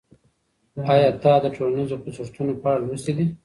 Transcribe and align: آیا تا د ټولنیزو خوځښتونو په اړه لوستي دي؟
آیا 0.93 1.09
تا 1.23 1.33
د 1.43 1.45
ټولنیزو 1.55 1.95
خوځښتونو 2.01 2.53
په 2.61 2.67
اړه 2.73 2.83
لوستي 2.87 3.13
دي؟ 3.17 3.25